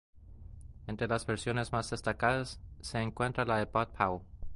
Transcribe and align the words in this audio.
Entre 0.87 1.07
las 1.07 1.27
versiones 1.27 1.71
más 1.73 1.91
destacadas, 1.91 2.59
se 2.79 2.97
encuentra 2.97 3.45
la 3.45 3.59
de 3.59 3.65
Bud 3.65 3.87
Powell. 3.95 4.21